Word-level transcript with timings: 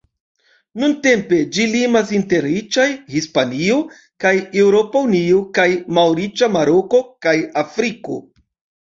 Nuntempe, 0.83 1.37
ĝi 1.57 1.65
limas 1.73 2.13
inter 2.21 2.47
riĉaj 2.47 2.87
Hispanio 3.17 3.79
kaj 4.27 4.35
Eŭropa 4.65 5.07
Unio 5.11 5.45
kaj 5.61 5.71
malriĉaj 6.03 6.53
Maroko 6.59 7.07
kaj 7.25 7.41
Afriko. 7.67 8.23